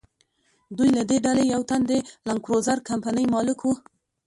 دوی 0.77 0.89
له 0.97 1.03
دې 1.09 1.17
ډلې 1.25 1.43
یو 1.53 1.61
تن 1.69 1.81
د 1.89 1.91
لکزور 2.29 2.77
کمپنۍ 2.89 3.25
مالک 3.33 3.59
و. 3.63 3.69